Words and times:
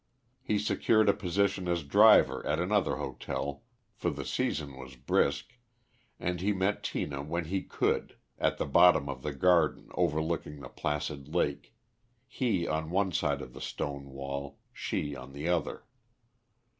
He 0.41 0.57
secured 0.57 1.07
a 1.09 1.13
position 1.13 1.67
as 1.67 1.83
driver 1.83 2.43
at 2.47 2.57
another 2.59 2.95
hotel, 2.95 3.61
for 3.93 4.09
the 4.09 4.25
season 4.25 4.75
was 4.75 4.95
brisk, 4.95 5.51
and 6.19 6.41
he 6.41 6.53
met 6.53 6.83
Tina 6.83 7.21
when 7.21 7.45
he 7.45 7.61
could, 7.61 8.15
at 8.39 8.57
the 8.57 8.65
bottom 8.65 9.07
of 9.07 9.21
the 9.21 9.31
garden 9.31 9.89
overlooking 9.93 10.59
the 10.59 10.69
placid 10.69 11.27
lake, 11.35 11.75
he 12.25 12.65
on 12.67 12.89
one 12.89 13.11
side 13.11 13.43
of 13.43 13.53
the 13.53 13.61
stone 13.61 14.09
wall, 14.09 14.57
she 14.73 15.15
on 15.15 15.33
the 15.33 15.47
other. 15.47 15.85